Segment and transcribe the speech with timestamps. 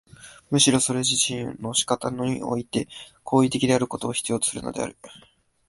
[0.49, 2.87] むしろそれ自身の仕方において
[3.23, 4.95] 行為的であることを必要とするのである。